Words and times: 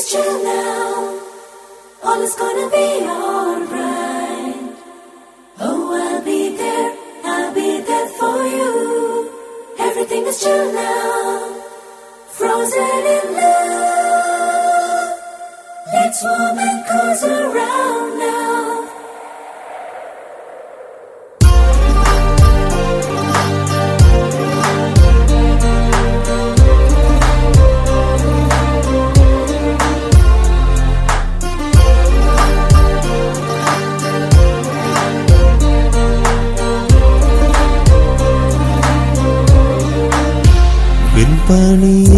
is 0.00 0.10
chill 0.10 0.44
now. 0.44 1.20
All 2.02 2.22
is 2.22 2.34
gonna 2.34 2.68
be 2.70 2.88
alright. 3.16 4.56
Oh, 5.66 5.82
I'll 6.02 6.22
be 6.24 6.56
there, 6.56 6.92
I'll 7.24 7.52
be 7.54 7.70
there 7.88 8.08
for 8.18 8.38
you. 8.56 9.30
Everything 9.78 10.24
is 10.26 10.40
chill 10.42 10.72
now. 10.72 11.62
Frozen 12.38 13.04
in 13.16 13.26
love. 13.40 15.18
Let's 15.92 16.22
warm 16.24 16.58
and 16.68 16.80
cozy 16.90 17.32
around 17.44 18.18
now. 18.18 18.69
பணி 41.50 42.09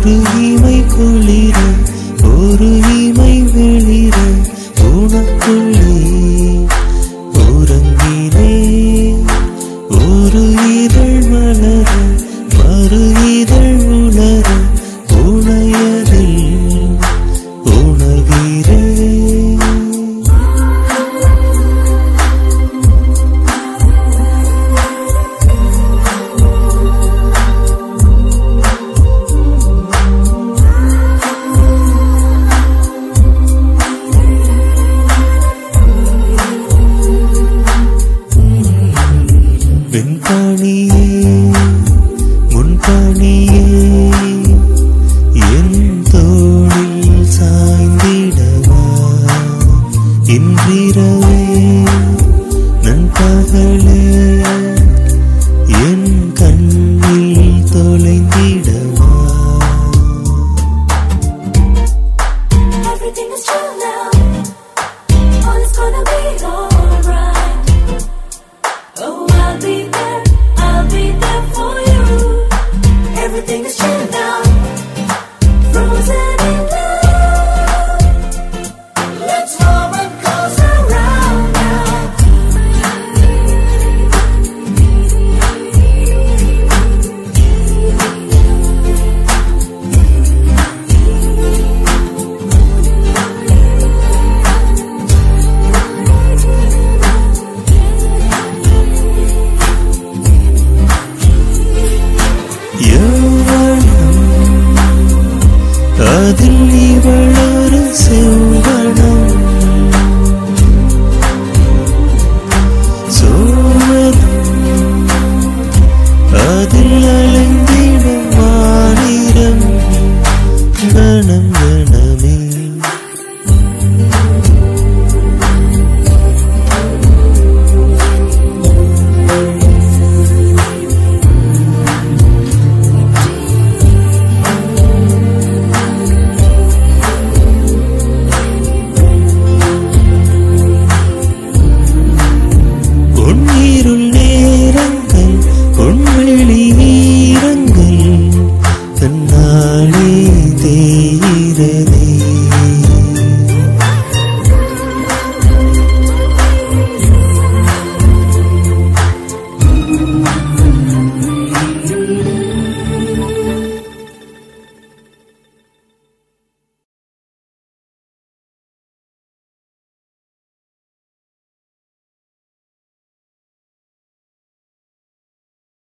ஒரு 0.00 0.12
இமை 0.42 0.76
குளிர 0.92 1.56
ஒரு 2.34 2.68
இமை 2.98 3.34
வெளிர 3.48 4.16
உனக்குள்ளே 4.90 5.90